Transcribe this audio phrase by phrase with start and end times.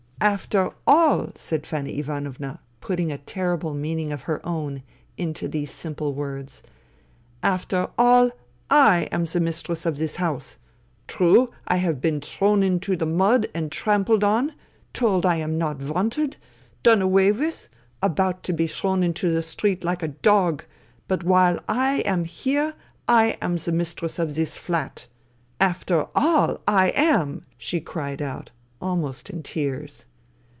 [0.23, 4.83] ''After all,'' said Fanny Ivanovna, putting a terrible meaning of her own
[5.17, 6.61] into these simple words,"
[7.57, 8.29] after all
[8.69, 10.59] I am the mistress of this house.
[11.07, 14.53] True, I have been thrown into the mud and trampled on,
[14.93, 16.37] told I am not wanted,
[16.83, 17.67] done away with,
[18.03, 20.63] about to be thrown into the street like a dog,
[21.07, 22.75] but while I am here
[23.07, 25.07] I am the mistress of this flat.
[25.59, 30.05] After all, I am!" she cried out, almost in tears.